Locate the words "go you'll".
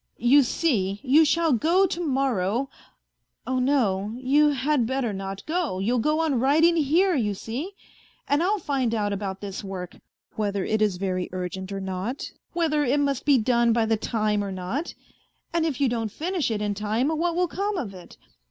5.45-5.99